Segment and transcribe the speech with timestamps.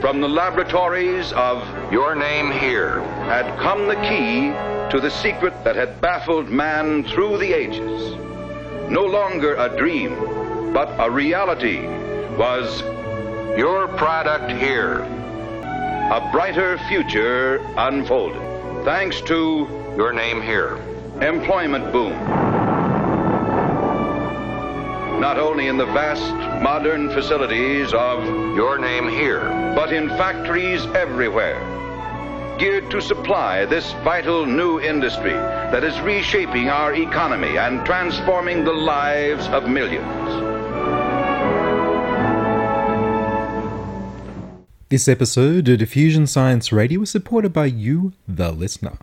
[0.00, 3.00] From the laboratories of Your name here.
[3.24, 4.50] had come the key
[4.90, 8.14] to the secret that had baffled man through the ages.
[8.90, 10.14] No longer a dream,
[10.74, 11.80] but a reality
[12.36, 12.82] was
[13.58, 15.00] Your product here.
[15.00, 18.42] a brighter future unfolded.
[18.84, 19.66] Thanks to
[19.96, 20.76] Your name here.
[21.22, 22.12] employment boom.
[25.20, 26.30] Not only in the vast
[26.62, 28.22] modern facilities of,
[28.56, 29.44] Your name here.
[29.76, 31.60] but in factories everywhere,
[32.58, 38.72] geared to supply this vital new industry that is reshaping our economy and transforming the
[38.72, 40.06] lives of millions.
[44.88, 48.96] This episode of Diffusion Science Radio is supported by you, the listener.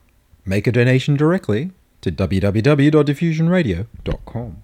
[0.48, 1.70] Make a donation directly
[2.02, 4.64] to www.diffusionradio.com.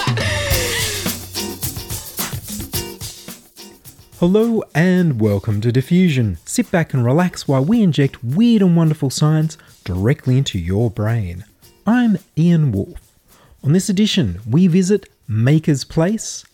[4.21, 6.37] Hello and welcome to Diffusion.
[6.45, 11.43] Sit back and relax while we inject weird and wonderful science directly into your brain.
[11.87, 13.17] I'm Ian Wolfe.
[13.63, 16.45] On this edition, we visit Maker's Place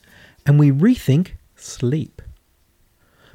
[0.45, 2.21] and we rethink sleep.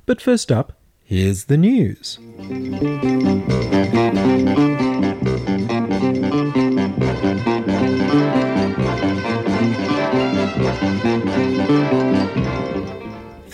[0.07, 2.19] But first up, here's the news.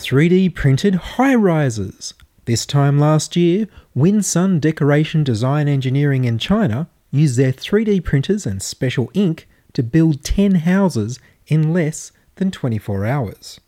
[0.08, 2.14] Three D printed high rises.
[2.46, 8.62] This time last year, Winsun Decoration Design Engineering in China used their 3D printers and
[8.62, 13.60] special ink to build 10 houses in less than 24 hours.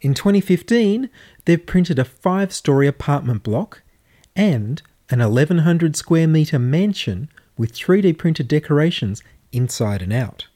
[0.00, 1.10] In 2015,
[1.44, 3.82] they've printed a five story apartment block
[4.34, 4.80] and
[5.10, 7.28] an 1100 square metre mansion
[7.58, 10.47] with 3D printed decorations inside and out.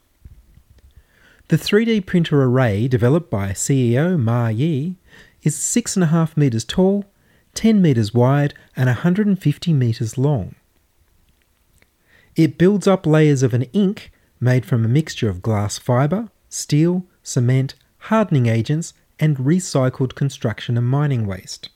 [1.53, 4.97] The 3D printer array developed by CEO Ma Yi
[5.43, 7.05] is 6.5 metres tall,
[7.53, 10.55] 10 metres wide, and 150 metres long.
[12.37, 14.11] It builds up layers of an ink
[14.41, 20.89] made from a mixture of glass fibre, steel, cement, hardening agents, and recycled construction and
[20.89, 21.69] mining waste.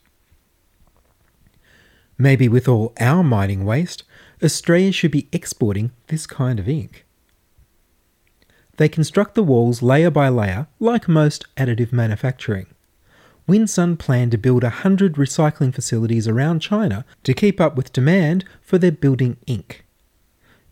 [2.17, 4.05] Maybe with all our mining waste,
[4.43, 7.05] Australia should be exporting this kind of ink.
[8.77, 12.67] They construct the walls layer by layer, like most additive manufacturing.
[13.47, 18.77] Winsun plan to build 100 recycling facilities around China to keep up with demand for
[18.77, 19.85] their building ink.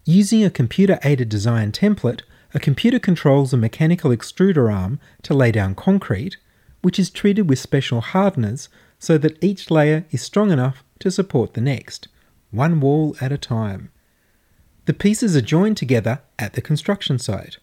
[0.03, 2.21] Using a computer aided design template,
[2.53, 6.37] a computer controls a mechanical extruder arm to lay down concrete,
[6.81, 11.53] which is treated with special hardeners so that each layer is strong enough to support
[11.53, 12.07] the next,
[12.51, 13.89] one wall at a time.
[14.85, 17.57] The pieces are joined together at the construction site.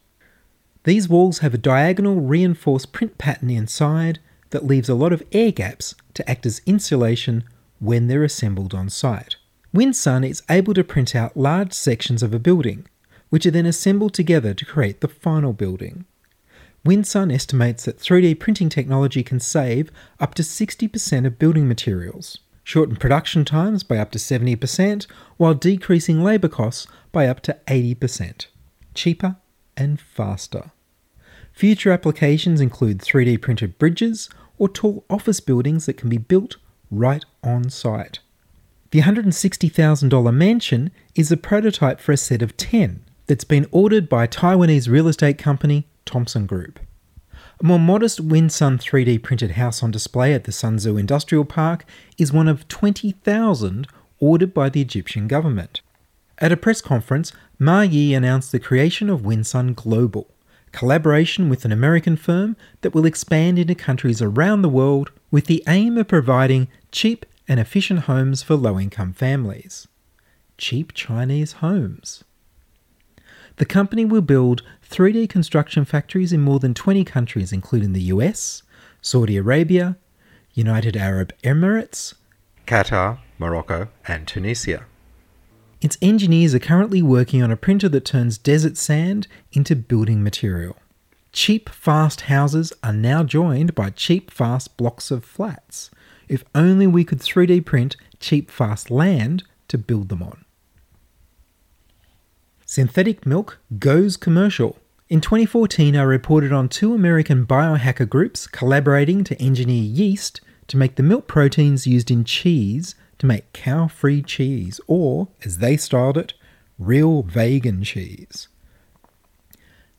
[0.85, 4.19] These walls have a diagonal reinforced print pattern inside
[4.51, 7.45] that leaves a lot of air gaps to act as insulation
[7.79, 9.37] when they're assembled on site.
[9.75, 12.87] Winsun is able to print out large sections of a building,
[13.31, 16.05] which are then assembled together to create the final building.
[16.85, 22.97] Winsun estimates that 3D printing technology can save up to 60% of building materials, shorten
[22.97, 25.07] production times by up to 70%,
[25.37, 28.47] while decreasing labour costs by up to 80%.
[28.95, 29.37] Cheaper
[29.77, 30.73] and faster.
[31.53, 36.57] Future applications include 3D printed bridges or tall office buildings that can be built
[36.91, 38.21] right on site.
[38.91, 44.27] The $160,000 mansion is a prototype for a set of 10 that's been ordered by
[44.27, 46.81] Taiwanese real estate company Thompson Group.
[47.61, 51.85] A more modest Winsun 3D printed house on display at the Suzhou Industrial Park
[52.19, 53.87] is one of 20,000
[54.19, 55.81] ordered by the Egyptian government.
[56.43, 60.27] At a press conference, Ma Yi announced the creation of Winsun Global,
[60.73, 65.63] collaboration with an American firm that will expand into countries around the world with the
[65.69, 69.87] aim of providing cheap and efficient homes for low income families.
[70.59, 72.25] Cheap Chinese homes.
[73.59, 78.65] The company will build 3D construction factories in more than 20 countries, including the US,
[79.01, 79.97] Saudi Arabia,
[80.55, 82.15] United Arab Emirates,
[82.67, 84.87] Qatar, Morocco, and Tunisia.
[85.83, 90.77] Its engineers are currently working on a printer that turns desert sand into building material.
[91.33, 95.91] Cheap, fast houses are now joined by cheap, fast blocks of flats.
[96.29, 100.45] if only we could 3D print cheap, fast land to build them on.
[102.65, 104.79] Synthetic milk goes commercial.
[105.09, 110.95] In 2014, I reported on two American biohacker groups collaborating to engineer yeast to make
[110.95, 116.19] the milk proteins used in cheese to make cow free cheese, or, as they styled
[116.19, 116.35] it,
[116.77, 118.49] real vegan cheese.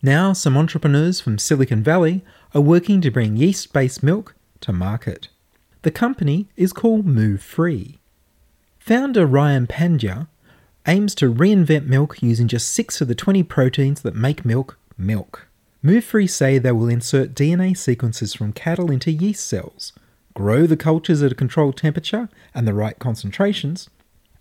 [0.01, 2.21] Now, some entrepreneurs from Silicon Valley
[2.53, 5.29] are working to bring yeast based milk to market.
[5.83, 7.99] The company is called Muufri.
[8.77, 10.27] Founder Ryan Pandya
[10.85, 15.47] aims to reinvent milk using just six of the 20 proteins that make milk milk.
[15.81, 19.93] Muufri say they will insert DNA sequences from cattle into yeast cells,
[20.33, 23.89] grow the cultures at a controlled temperature and the right concentrations,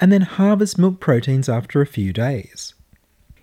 [0.01, 2.75] and then harvest milk proteins after a few days.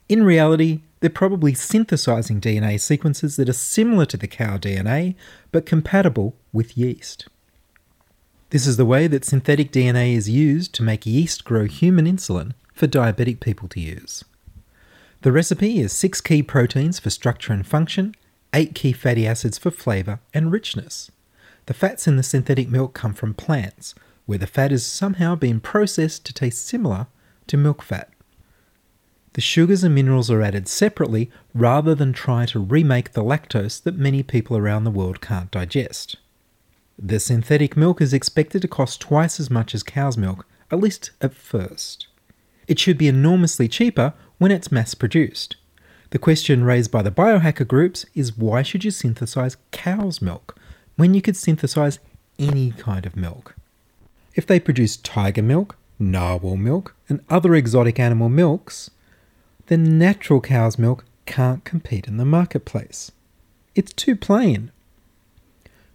[0.08, 5.16] In reality, they're probably synthesizing DNA sequences that are similar to the cow DNA
[5.52, 7.28] but compatible with yeast.
[8.50, 12.54] This is the way that synthetic DNA is used to make yeast grow human insulin
[12.74, 14.26] for diabetic people to use.
[15.22, 18.16] The recipe is six key proteins for structure and function,
[18.54, 21.12] eight key fatty acids for flavour and richness.
[21.70, 23.94] The fats in the synthetic milk come from plants,
[24.26, 27.06] where the fat is somehow being processed to taste similar
[27.46, 28.10] to milk fat.
[29.34, 34.00] The sugars and minerals are added separately rather than try to remake the lactose that
[34.00, 36.16] many people around the world can't digest.
[36.98, 41.12] The synthetic milk is expected to cost twice as much as cow's milk, at least
[41.22, 42.08] at first.
[42.68, 45.56] It should be enormously cheaper when it's mass produced.
[46.10, 50.59] The question raised by the biohacker groups is why should you synthesize cow's milk
[51.00, 51.98] when you could synthesize
[52.38, 53.56] any kind of milk?
[54.36, 58.92] If they produce tiger milk, narwhal milk, and other exotic animal milks,
[59.68, 63.14] then natural cow's milk can't compete in the marketplace.
[63.76, 64.72] It's too plain.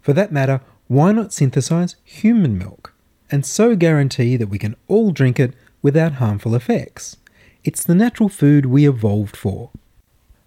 [0.00, 2.94] For that matter, why not synthesize human milk
[3.30, 5.52] and so guarantee that we can all drink it
[5.82, 7.18] without harmful effects?
[7.62, 9.68] It's the natural food we evolved for.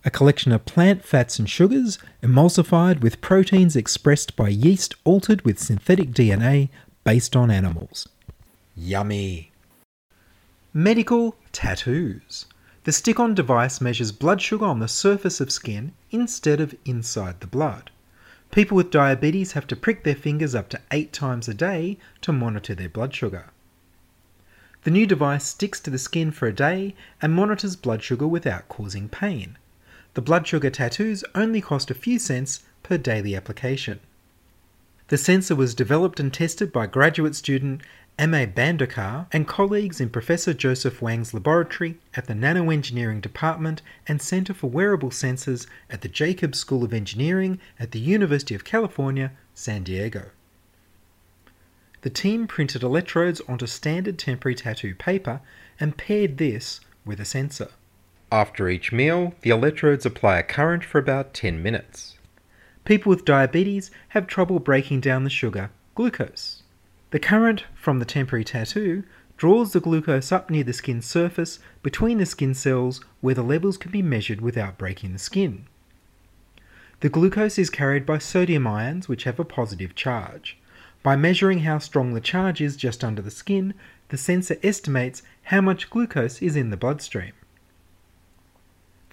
[0.08, 5.60] A collection of plant fats and sugars emulsified with proteins expressed by yeast altered with
[5.60, 6.70] synthetic DNA
[7.04, 8.08] based on animals.
[8.74, 9.52] Yummy!
[10.74, 12.46] Medical tattoos.
[12.86, 17.42] The stick on device measures blood sugar on the surface of skin instead of inside
[17.42, 17.92] the blood.
[18.50, 22.32] People with diabetes have to prick their fingers up to eight times a day to
[22.32, 23.48] monitor their blood sugar.
[24.86, 28.70] The new device sticks to the skin for a day and monitors blood sugar without
[28.70, 29.58] causing pain.
[30.18, 34.00] The blood sugar tattoos only cost a few cents per daily application.
[35.10, 37.84] The sensor was developed and tested by graduate student
[38.18, 44.56] Amay Bandodkar and colleagues in Professor Joseph Wang's laboratory at the Nanoengineering Department and Center
[44.56, 49.84] for Wearable Sensors at the Jacobs School of Engineering at the University of California, San
[49.84, 50.32] Diego.
[52.02, 55.42] The team printed electrodes onto standard temporary tattoo paper
[55.80, 57.70] and paired this with a sensor.
[58.32, 62.18] After each meal, the electrodes apply a current for about 10 minutes.
[62.84, 66.64] People with diabetes have trouble breaking down the sugar, glucose.
[67.12, 69.04] The current from the temporary tattoo
[69.38, 73.78] draws the glucose up near the skin surface between the skin cells where the levels
[73.78, 75.66] can be measured without breaking the skin.
[77.00, 80.58] The glucose is carried by sodium ions which have a positive charge.
[81.02, 83.74] By measuring how strong the charge is just under the skin,
[84.10, 87.32] the sensor estimates how much glucose is in the bloodstream.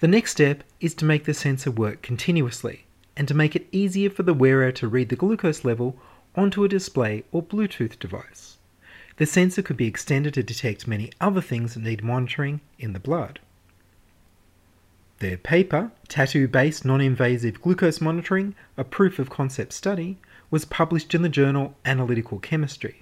[0.05, 2.85] The next step is to make the sensor work continuously
[3.17, 5.97] and to make it easier for the wearer to read the glucose level
[6.35, 8.59] onto a display or Bluetooth device.
[9.17, 12.99] The sensor could be extended to detect many other things that need monitoring in the
[12.99, 13.39] blood.
[15.17, 20.19] Their paper, Tattoo Based Non Invasive Glucose Monitoring, a Proof of Concept Study,
[20.51, 23.01] was published in the journal Analytical Chemistry.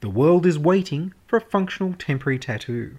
[0.00, 2.96] The world is waiting for a functional temporary tattoo.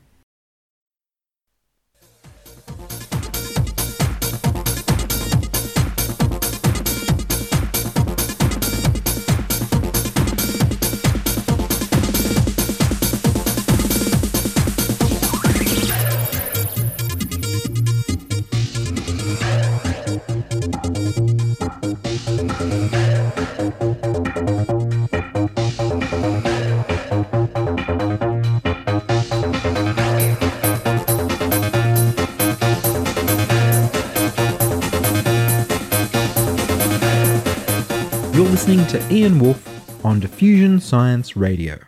[38.94, 41.80] To Ian Wolfe on Diffusion Science Radio.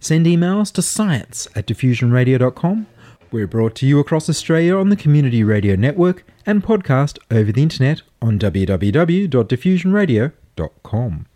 [0.00, 2.88] Send emails to science at diffusionradio.com.
[3.30, 7.62] We're brought to you across Australia on the Community Radio Network and podcast over the
[7.62, 11.26] internet on www.diffusionradio.com.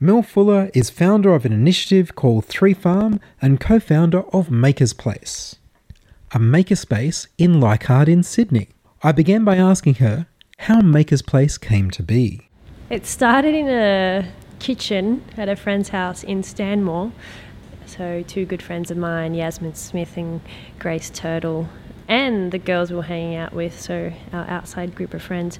[0.00, 4.92] Mel Fuller is founder of an initiative called Three Farm and co founder of Maker's
[4.92, 5.54] Place,
[6.32, 8.70] a makerspace in Leichhardt in Sydney.
[9.04, 10.26] I began by asking her
[10.58, 12.48] how Maker's Place came to be.
[12.90, 17.12] It started in a kitchen at a friend's house in Stanmore.
[17.86, 20.40] So, two good friends of mine, Yasmin Smith and
[20.78, 21.68] Grace Turtle,
[22.08, 25.58] and the girls we were hanging out with, so our outside group of friends,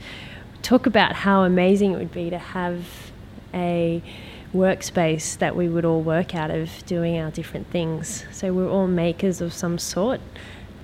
[0.63, 2.85] talk about how amazing it would be to have
[3.55, 4.03] a
[4.53, 8.25] workspace that we would all work out of doing our different things.
[8.33, 10.21] So, we're all makers of some sort.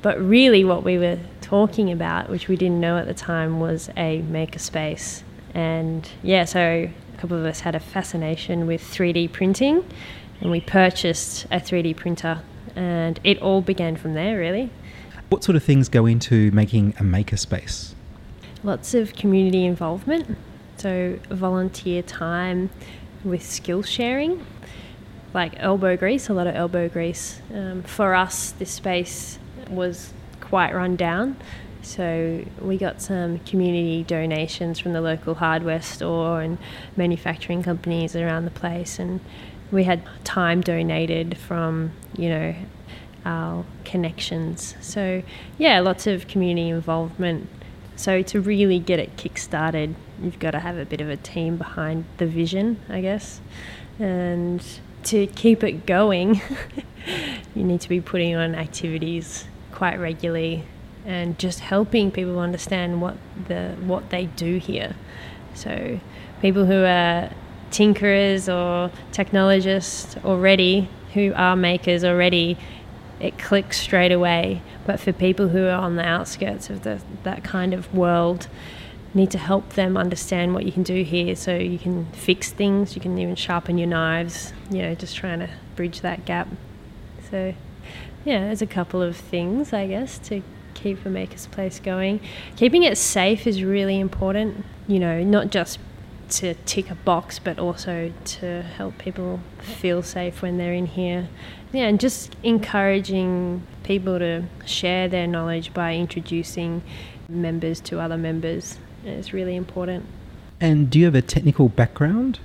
[0.01, 3.89] But really, what we were talking about, which we didn't know at the time, was
[3.97, 5.23] a makerspace.
[5.55, 6.89] And yeah, so
[7.23, 9.85] couple of us had a fascination with 3D printing,
[10.41, 12.43] and we purchased a 3D printer,
[12.75, 14.71] and it all began from there, really.
[15.29, 17.95] What sort of things go into making a makerspace?
[18.65, 20.37] Lots of community involvement,
[20.79, 22.71] so volunteer time
[23.23, 24.45] with skill sharing,
[25.33, 27.41] like elbow grease, a lot of elbow grease.
[27.55, 29.39] Um, for us, this space
[29.71, 31.37] was quite run down.
[31.83, 36.59] So we got some community donations from the local hardware store and
[36.97, 39.21] manufacturing companies around the place, and
[39.71, 42.55] we had time donated from you know
[43.25, 44.77] our connections.
[44.81, 45.23] So
[45.59, 47.49] yeah, lots of community involvement.
[47.97, 51.57] So to really get it kick-started, you've got to have a bit of a team
[51.57, 53.41] behind the vision, I guess,
[53.99, 54.65] and
[55.05, 56.41] to keep it going,
[57.55, 60.65] you need to be putting on activities quite regularly
[61.05, 63.17] and just helping people understand what
[63.49, 64.95] the what they do here.
[65.55, 66.01] So
[66.41, 67.31] people who are
[67.71, 72.57] tinkerers or technologists already, who are makers already,
[73.21, 74.63] it clicks straight away.
[74.87, 78.49] But for people who are on the outskirts of the, that kind of world,
[79.15, 82.95] need to help them understand what you can do here so you can fix things,
[82.95, 86.49] you can even sharpen your knives, you know, just trying to bridge that gap.
[87.31, 87.55] So
[88.25, 90.43] yeah, there's a couple of things, I guess, to
[90.75, 92.21] keep a maker's place going.
[92.57, 95.79] Keeping it safe is really important, you know, not just
[96.31, 101.29] to tick a box, but also to help people feel safe when they're in here.
[101.73, 106.83] Yeah, and just encouraging people to share their knowledge by introducing
[107.29, 110.07] members to other members is really important.
[110.61, 112.39] And do you have a technical background?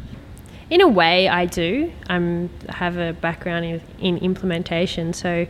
[0.70, 1.92] In a way, I do.
[2.10, 5.48] I'm, I have a background in, in implementation, so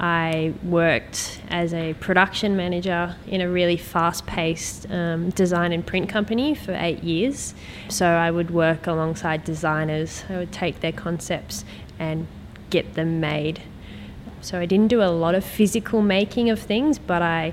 [0.00, 6.08] I worked as a production manager in a really fast paced um, design and print
[6.08, 7.54] company for eight years.
[7.90, 11.66] So I would work alongside designers, I would take their concepts
[11.98, 12.26] and
[12.70, 13.62] get them made.
[14.40, 17.52] So I didn't do a lot of physical making of things, but I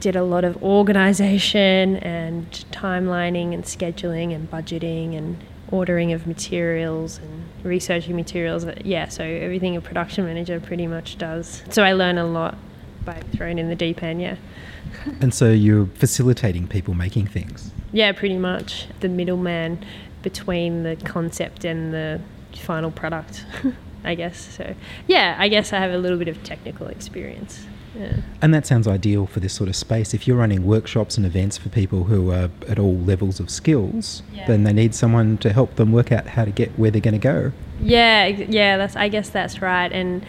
[0.00, 7.18] did a lot of organization and timelining and scheduling and budgeting and ordering of materials
[7.18, 8.66] and researching materials.
[8.84, 11.62] Yeah, so everything a production manager pretty much does.
[11.70, 12.56] So I learn a lot
[13.04, 14.36] by thrown in the deep end, yeah.
[15.20, 17.70] and so you're facilitating people making things?
[17.92, 18.86] Yeah, pretty much.
[19.00, 19.84] The middleman
[20.22, 22.20] between the concept and the
[22.54, 23.44] final product,
[24.04, 24.38] I guess.
[24.56, 24.74] So,
[25.06, 27.66] yeah, I guess I have a little bit of technical experience.
[27.98, 28.16] Yeah.
[28.40, 30.14] And that sounds ideal for this sort of space.
[30.14, 34.22] If you're running workshops and events for people who are at all levels of skills,
[34.32, 34.46] Yeah.
[34.46, 37.18] then they need someone to help them work out how to get where they're going
[37.18, 37.52] to go.
[37.82, 39.90] Yeah, yeah, that's I guess that's right.
[39.92, 40.24] And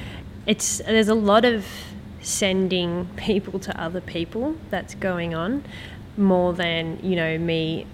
[0.47, 1.65] it's there's a lot of
[2.21, 5.63] sending people to other people that's going on
[6.19, 7.87] more than, you know, me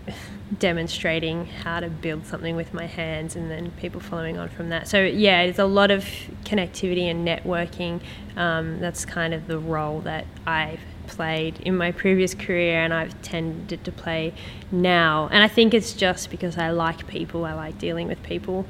[0.59, 4.87] demonstrating how to build something with my hands and then people following on from that.
[4.87, 6.05] So yeah, it's a lot of
[6.43, 8.01] connectivity and networking.
[8.35, 13.19] Um, that's kind of the role that I've played in my previous career and I've
[13.21, 14.33] tended to play
[14.71, 15.29] now.
[15.31, 18.65] And I think it's just because I like people, I like dealing with people.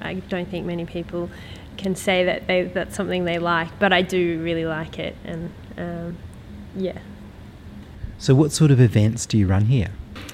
[0.00, 1.30] I don't think many people
[1.76, 5.16] can say that they, that's something they like, but I do really like it.
[5.24, 6.18] And um,
[6.76, 6.98] yeah.
[8.22, 9.88] So, what sort of events do you run here?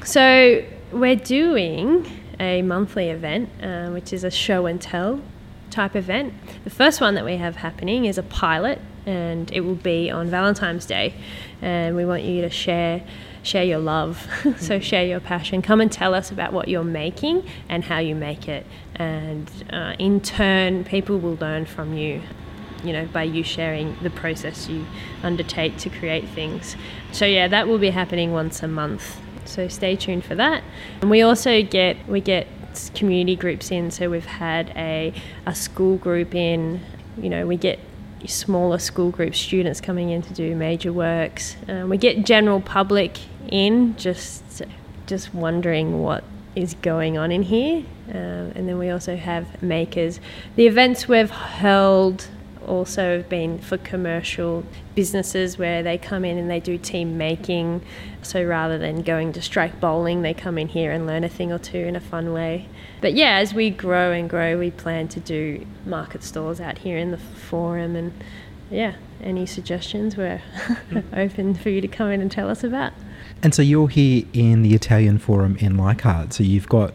[0.04, 2.07] So we're doing
[2.38, 5.23] a monthly event, uh, which is a show and tell
[5.71, 6.35] type event.
[6.64, 10.28] The first one that we have happening is a pilot, and it will be on
[10.28, 11.14] Valentine's Day.
[11.62, 13.02] And we want you to share
[13.42, 14.28] share your love,
[14.59, 15.62] so share your passion.
[15.62, 18.66] Come and tell us about what you're making and how you make it,
[18.97, 22.21] and uh, in turn, people will learn from you
[22.85, 24.87] you know, by you sharing the process you
[25.23, 26.76] undertake to create things.
[27.12, 29.20] So yeah, that will be happening once a month.
[29.44, 30.62] So stay tuned for that.
[31.00, 32.47] And we also get we get
[32.94, 33.90] community groups in.
[33.90, 35.12] So we've had a
[35.47, 36.80] a school group in.
[37.16, 37.80] You know, we get
[38.26, 41.56] smaller school group students coming in to do major works.
[41.68, 43.18] Um, we get general public
[43.49, 44.62] in just
[45.06, 47.85] just wondering what is going on in here.
[48.11, 50.20] Um, and then we also have makers.
[50.56, 52.28] The events we've held
[52.69, 57.83] also been for commercial businesses where they come in and they do team making.
[58.23, 61.51] So rather than going to strike bowling, they come in here and learn a thing
[61.51, 62.69] or two in a fun way.
[63.01, 66.99] But yeah, as we grow and grow, we plan to do market stalls out here
[66.99, 67.97] in the forum.
[67.97, 68.13] And
[68.71, 70.43] yeah, any suggestions, we're
[71.13, 72.93] open for you to come in and tell us about.
[73.43, 76.33] And so you're here in the Italian Forum in Leichhardt.
[76.33, 76.93] So you've got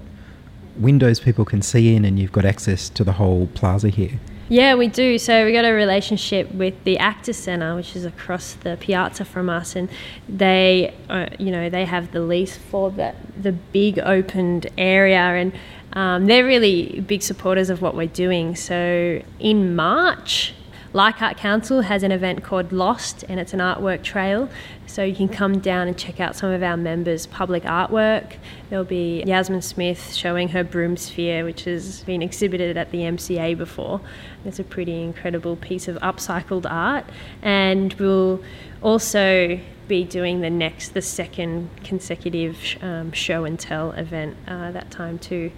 [0.78, 4.20] windows people can see in, and you've got access to the whole plaza here.
[4.50, 5.18] Yeah, we do.
[5.18, 9.50] So we got a relationship with the Actor Centre, which is across the piazza from
[9.50, 9.90] us, and
[10.28, 15.54] they, uh, you know, they have the lease for the the big opened area, and
[15.94, 18.56] um, they're really big supporters of what we're doing.
[18.56, 20.54] So in March,
[20.94, 24.48] Leichhardt Council has an event called Lost, and it's an artwork trail.
[24.86, 28.36] So you can come down and check out some of our members' public artwork.
[28.70, 33.58] There'll be Yasmin Smith showing her broom sphere, which has been exhibited at the MCA
[33.58, 34.02] before.
[34.46, 37.06] It's a pretty incredible piece of upcycled art,
[37.42, 38.44] and we'll
[38.84, 44.92] also be doing the next, the second consecutive um, show and tell event uh, that
[44.92, 45.52] time too.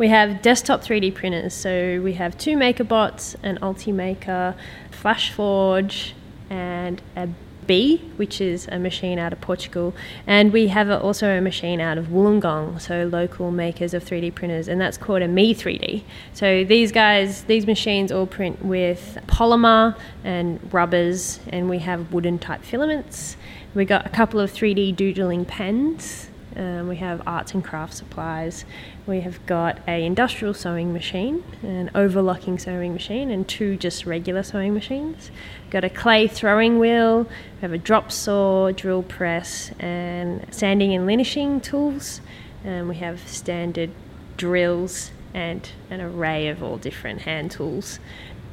[0.00, 4.56] We have desktop 3D printers, so we have two MakerBots, an Ultimaker,
[4.90, 6.12] FlashForge,
[6.48, 7.28] and a
[7.66, 9.94] B, which is a machine out of Portugal,
[10.26, 14.68] and we have also a machine out of Wollongong, so local makers of 3D printers,
[14.68, 16.02] and that's called a Me 3D.
[16.32, 22.38] So these guys, these machines all print with polymer and rubbers, and we have wooden
[22.38, 23.36] type filaments.
[23.74, 26.30] We got a couple of 3D doodling pens.
[26.56, 28.64] Um, we have arts and craft supplies.
[29.06, 34.42] We have got a industrial sewing machine, an overlocking sewing machine, and two just regular
[34.42, 35.30] sewing machines.
[35.62, 37.24] We've Got a clay throwing wheel.
[37.24, 42.20] We have a drop saw, drill press, and sanding and linishing tools.
[42.64, 43.90] And we have standard
[44.36, 48.00] drills and an array of all different hand tools.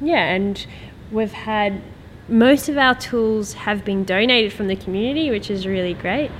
[0.00, 0.64] Yeah, and
[1.10, 1.82] we've had
[2.28, 6.30] most of our tools have been donated from the community, which is really great.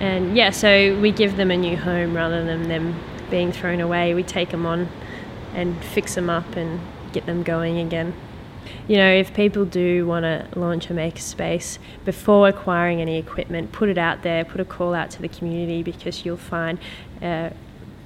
[0.00, 2.98] And yeah, so we give them a new home rather than them
[3.30, 4.14] being thrown away.
[4.14, 4.88] We take them on
[5.54, 6.80] and fix them up and
[7.12, 8.14] get them going again.
[8.88, 13.88] You know, if people do want to launch a makerspace before acquiring any equipment, put
[13.88, 16.78] it out there, put a call out to the community because you'll find,
[17.22, 17.50] uh,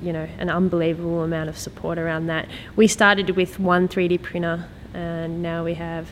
[0.01, 2.49] you know, an unbelievable amount of support around that.
[2.77, 6.11] We started with one 3D printer, and now we have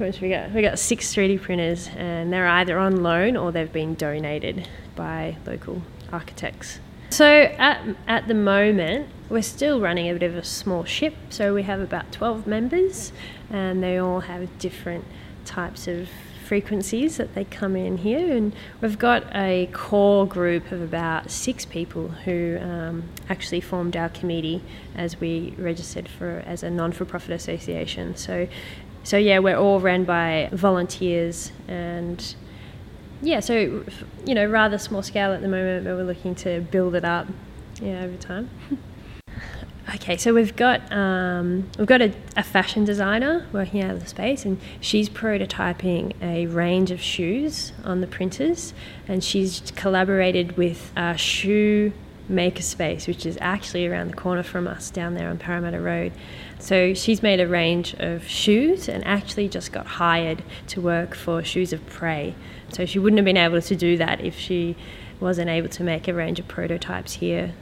[0.00, 0.52] we got?
[0.52, 5.36] We got six 3D printers, and they're either on loan or they've been donated by
[5.46, 5.82] local
[6.12, 6.80] architects.
[7.10, 11.14] So at, at the moment, we're still running a bit of a small ship.
[11.28, 13.12] So we have about 12 members,
[13.50, 15.04] and they all have different
[15.44, 16.08] types of
[16.46, 18.36] frequencies that they come in here.
[18.36, 24.08] And we've got a core group of about six people who um, actually formed our
[24.08, 24.62] committee
[24.96, 28.16] as we registered for as a non-for-profit association.
[28.16, 28.48] So
[29.02, 32.34] so yeah, we're all run by volunteers and
[33.22, 33.84] yeah, so
[34.24, 37.26] you know, rather small scale at the moment, but we're looking to build it up,
[37.80, 38.50] yeah, over time.
[39.94, 44.06] okay, so we've got um, we've got a, a, fashion designer working out of the
[44.06, 48.72] space, and she's prototyping a range of shoes on the printers,
[49.06, 51.92] and she's collaborated with a shoe
[52.30, 56.12] makerspace, which is actually around the corner from us down there on Parramatta Road.
[56.58, 61.42] So she's made a range of shoes and actually just got hired to work for
[61.42, 62.34] Shoes of Prey.
[62.72, 64.76] So she wouldn't have been able to do that if she
[65.18, 67.52] wasn't able to make a range of prototypes here.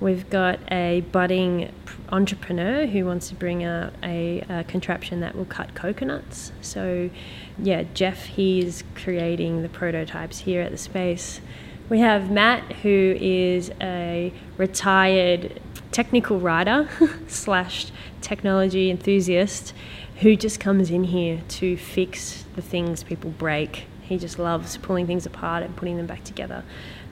[0.00, 1.72] We've got a budding
[2.10, 6.52] entrepreneur who wants to bring out a, a, contraption that will cut coconuts.
[6.60, 7.10] So,
[7.58, 11.40] yeah, Jeff, he's creating the prototypes here at the space.
[11.88, 15.58] We have Matt, who is a retired
[15.90, 16.86] technical writer
[17.28, 17.86] slash
[18.20, 19.72] technology enthusiast
[20.16, 23.86] who just comes in here to fix the things people break.
[24.02, 26.62] He just loves pulling things apart and putting them back together.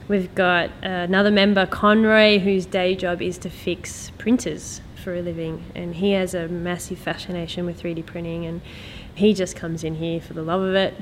[0.07, 5.63] We've got another member, Conroy, whose day job is to fix printers for a living,
[5.73, 8.61] and he has a massive fascination with 3D printing, and
[9.15, 10.93] he just comes in here for the love of it.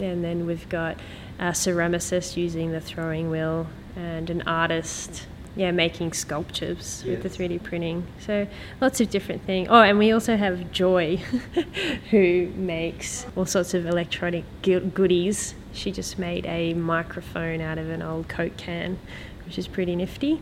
[0.00, 0.98] And then we've got
[1.38, 7.22] a ceramicist using the throwing wheel, and an artist yeah, making sculptures yes.
[7.22, 8.06] with the 3D printing.
[8.20, 8.48] So
[8.80, 9.68] lots of different things.
[9.70, 11.16] Oh, and we also have Joy,
[12.10, 15.54] who makes all sorts of electronic goodies.
[15.72, 18.98] She just made a microphone out of an old Coke can,
[19.44, 20.40] which is pretty nifty.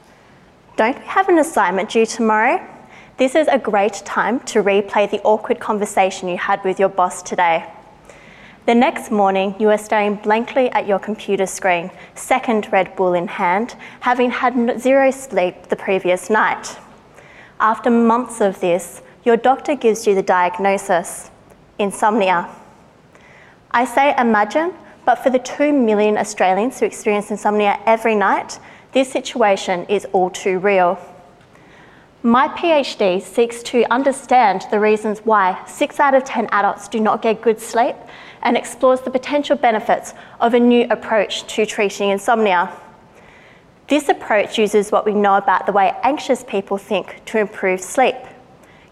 [0.75, 2.63] Don't we have an assignment due tomorrow?
[3.17, 7.23] This is a great time to replay the awkward conversation you had with your boss
[7.23, 7.72] today.
[8.65, 13.27] The next morning, you are staring blankly at your computer screen, second Red Bull in
[13.27, 16.77] hand, having had zero sleep the previous night.
[17.59, 21.29] After months of this, your doctor gives you the diagnosis
[21.77, 22.47] insomnia.
[23.71, 24.73] I say imagine,
[25.03, 28.59] but for the 2 million Australians who experience insomnia every night,
[28.93, 30.97] this situation is all too real.
[32.25, 37.21] My PhD seeks to understand the reasons why 6 out of 10 adults do not
[37.21, 37.97] get good sleep
[38.43, 42.71] and explores the potential benefits of a new approach to treating insomnia.
[43.89, 48.15] This approach uses what we know about the way anxious people think to improve sleep.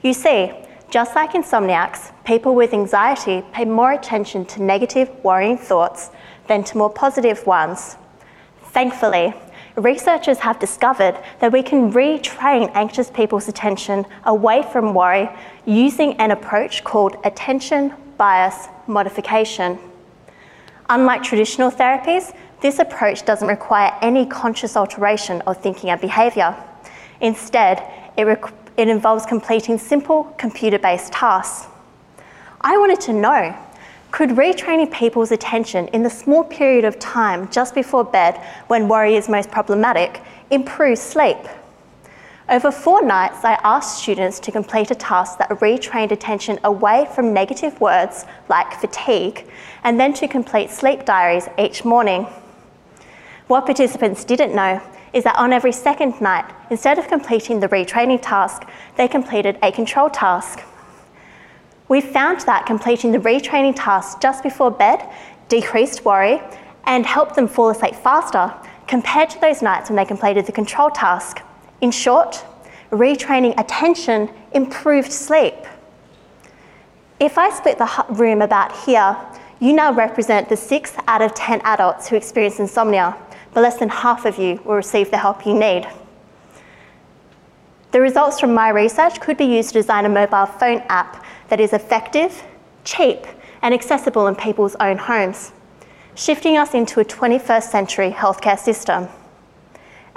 [0.02, 0.52] You see,
[0.90, 6.10] just like insomniacs, people with anxiety pay more attention to negative, worrying thoughts
[6.48, 7.96] than to more positive ones.
[8.74, 9.34] Thankfully,
[9.76, 15.30] researchers have discovered that we can retrain anxious people's attention away from worry
[15.66, 19.80] using an approach called attention bias modification.
[20.90, 26.56] Unlike traditional therapies, this approach doesn't require any conscious alteration of thinking and behaviour.
[27.22, 27.82] Instead,
[28.18, 28.28] it,
[28.78, 31.68] it involves completing simple computer based tasks.
[32.60, 33.58] I wanted to know
[34.12, 38.36] could retraining people's attention in the small period of time just before bed
[38.68, 41.38] when worry is most problematic improve sleep?
[42.50, 47.34] Over four nights, I asked students to complete a task that retrained attention away from
[47.34, 49.50] negative words like fatigue
[49.86, 52.28] and then to complete sleep diaries each morning.
[53.48, 54.82] What participants didn't know
[55.14, 59.72] is that on every second night, instead of completing the retraining task, they completed a
[59.72, 60.62] control task.
[61.92, 65.06] We found that completing the retraining task just before bed
[65.50, 66.42] decreased worry
[66.86, 68.54] and helped them fall asleep faster
[68.88, 71.42] compared to those nights when they completed the control task.
[71.82, 72.46] In short,
[72.92, 75.54] retraining attention improved sleep.
[77.20, 79.18] If I split the room about here,
[79.60, 83.18] you now represent the 6 out of 10 adults who experience insomnia,
[83.54, 85.86] but less than half of you will receive the help you need.
[87.92, 91.60] The results from my research could be used to design a mobile phone app that
[91.60, 92.44] is effective,
[92.86, 93.28] cheap,
[93.62, 95.52] and accessible in people's own homes,
[96.16, 99.10] shifting us into a 21st century healthcare system.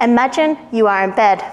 [0.01, 1.45] Imagine you are in bed.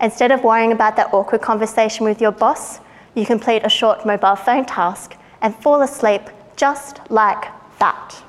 [0.00, 2.78] Instead of worrying about that awkward conversation with your boss,
[3.16, 6.22] you complete a short mobile phone task and fall asleep
[6.54, 7.46] just like
[7.80, 8.22] that.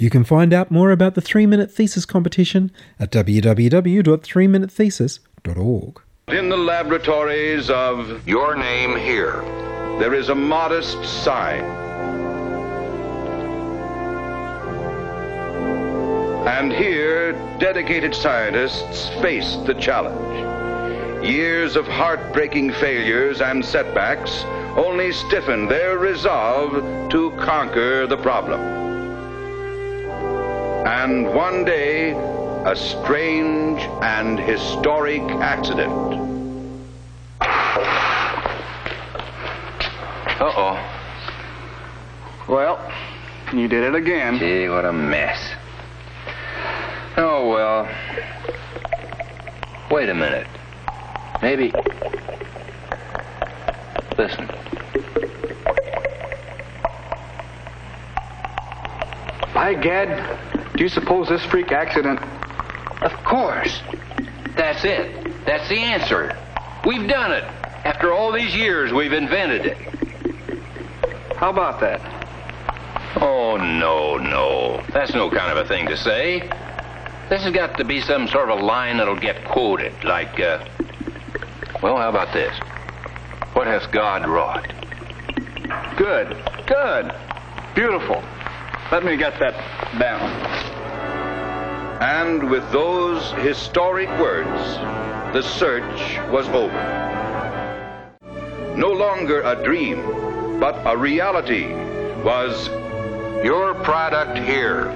[0.00, 6.00] You can find out more about the 3 Minute Thesis competition at www.3minutethesis.org.
[6.28, 9.42] In the laboratories of Your Name Here,
[9.98, 11.62] there is a modest sign.
[16.48, 21.28] And here, dedicated scientists face the challenge.
[21.28, 24.44] Years of heartbreaking failures and setbacks
[24.78, 26.72] only stiffen their resolve
[27.10, 28.79] to conquer the problem.
[30.90, 32.10] And one day,
[32.66, 35.92] a strange and historic accident.
[40.40, 40.76] Uh-oh.
[42.48, 42.92] Well,
[43.52, 44.40] you did it again.
[44.40, 45.38] Gee, what a mess.
[47.16, 47.88] Oh, well.
[49.92, 50.48] Wait a minute.
[51.40, 51.72] Maybe.
[54.18, 54.50] Listen.
[59.54, 60.49] By gad,
[60.80, 62.18] do you suppose this freak accident?
[63.02, 63.82] Of course.
[64.56, 65.44] That's it.
[65.44, 66.34] That's the answer.
[66.86, 67.44] We've done it.
[67.84, 69.76] After all these years, we've invented it.
[71.36, 72.00] How about that?
[73.20, 74.82] Oh, no, no.
[74.90, 76.48] That's no kind of a thing to say.
[77.28, 80.66] This has got to be some sort of a line that'll get quoted, like, uh,
[81.82, 82.58] well, how about this?
[83.52, 84.66] What hath God wrought?
[85.98, 86.34] Good.
[86.66, 87.14] Good.
[87.74, 88.24] Beautiful.
[88.90, 89.52] Let me get that
[89.98, 90.59] down.
[92.00, 94.48] And with those historic words,
[95.34, 96.72] the search was over.
[98.74, 101.66] No longer a dream, but a reality
[102.24, 102.68] was
[103.44, 104.88] Your product here.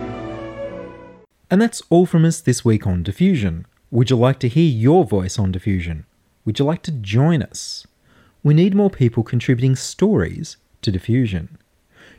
[1.50, 3.66] And that's all from us this week on Diffusion.
[3.90, 6.06] Would you like to hear your voice on Diffusion?
[6.46, 7.86] Would you like to join us?
[8.42, 11.58] We need more people contributing stories to Diffusion.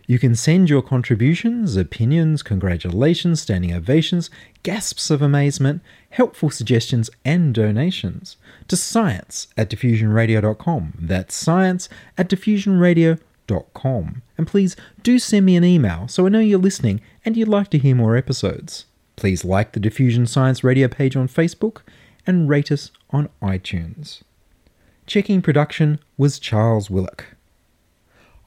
[0.07, 4.29] You can send your contributions, opinions, congratulations, standing ovations,
[4.63, 8.37] gasps of amazement, helpful suggestions, and donations
[8.67, 10.93] to science at diffusionradio.com.
[10.99, 14.21] That's science at diffusionradio.com.
[14.37, 17.69] And please do send me an email so I know you're listening and you'd like
[17.71, 18.85] to hear more episodes.
[19.15, 21.81] Please like the Diffusion Science Radio page on Facebook
[22.27, 24.21] and rate us on iTunes.
[25.07, 27.34] Checking production was Charles Willock.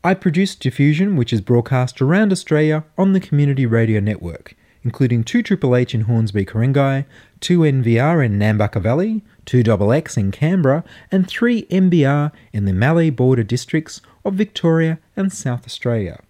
[0.05, 5.43] I produce Diffusion, which is broadcast around Australia on the Community Radio Network, including 2
[5.43, 7.05] Triple H in Hornsby, Ku-ring-gai,
[7.41, 13.11] 2 NVR in Nambucca Valley, 2 XX in Canberra, and 3 MBR in the Mallee
[13.11, 16.23] border districts of Victoria and South Australia.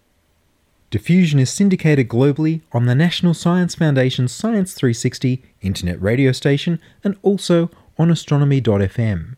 [0.89, 7.15] Diffusion is syndicated globally on the National Science Foundation's Science 360 internet radio station and
[7.21, 9.35] also on astronomy.fm.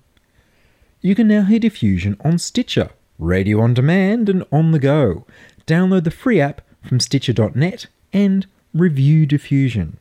[1.02, 5.26] You can now hear Diffusion on Stitcher, radio on demand, and on the go.
[5.66, 9.96] Download the free app from Stitcher.net and review Diffusion.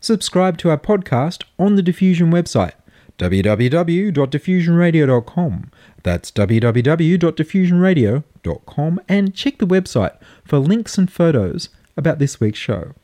[0.00, 2.72] Subscribe to our podcast on the Diffusion website,
[3.18, 5.70] www.diffusionradio.com.
[6.02, 12.94] That's www.diffusionradio.com, and check the website for links and photos about this week's show.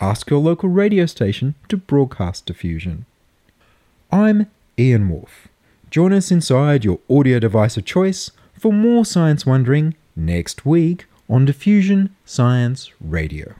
[0.00, 3.04] Ask your local radio station to broadcast Diffusion.
[4.10, 4.46] I'm
[4.78, 5.49] Ian Wolfe.
[5.90, 11.44] Join us inside your audio device of choice for more science wondering next week on
[11.44, 13.54] Diffusion Science Radio.